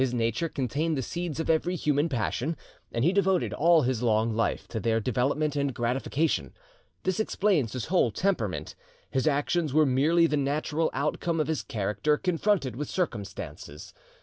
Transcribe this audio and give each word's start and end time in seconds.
His 0.01 0.15
nature 0.15 0.49
contained 0.49 0.97
the 0.97 1.03
seeds 1.03 1.39
of 1.39 1.47
every 1.47 1.75
human 1.75 2.09
passion, 2.09 2.57
and 2.91 3.05
he 3.05 3.13
devoted 3.13 3.53
all 3.53 3.83
his 3.83 4.01
long 4.01 4.33
life 4.35 4.67
to 4.69 4.79
their 4.79 4.99
development 4.99 5.55
and 5.55 5.75
gratification. 5.75 6.55
This 7.03 7.19
explains 7.19 7.73
his 7.73 7.85
whole 7.85 8.09
temperament; 8.09 8.73
his 9.11 9.27
actions 9.27 9.75
were 9.75 9.85
merely 9.85 10.25
the 10.25 10.37
natural 10.37 10.89
outcome 10.91 11.39
of 11.39 11.45
his 11.45 11.61
character 11.61 12.17
confronted 12.17 12.75
with 12.75 12.89
circumstances. 12.89 13.93